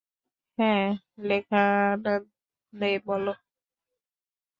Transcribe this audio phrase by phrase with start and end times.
[0.57, 0.85] হ্যাঁ,
[1.21, 3.25] লোখান্দে বল।